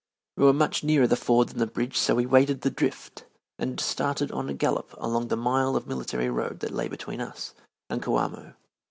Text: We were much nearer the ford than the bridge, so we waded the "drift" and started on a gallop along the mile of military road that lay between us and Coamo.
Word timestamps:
We 0.35 0.45
were 0.45 0.53
much 0.53 0.83
nearer 0.83 1.05
the 1.05 1.15
ford 1.15 1.49
than 1.49 1.59
the 1.59 1.67
bridge, 1.67 1.95
so 1.95 2.15
we 2.15 2.25
waded 2.25 2.61
the 2.61 2.71
"drift" 2.71 3.25
and 3.59 3.79
started 3.79 4.31
on 4.31 4.49
a 4.49 4.53
gallop 4.55 4.95
along 4.97 5.27
the 5.27 5.37
mile 5.37 5.75
of 5.75 5.85
military 5.85 6.27
road 6.27 6.59
that 6.61 6.71
lay 6.71 6.87
between 6.87 7.21
us 7.21 7.53
and 7.87 8.01
Coamo. 8.01 8.55